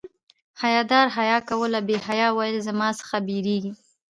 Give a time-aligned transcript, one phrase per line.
[0.61, 3.73] حیا دار حیا کوله بې حیا ویل زما څخه بيریږي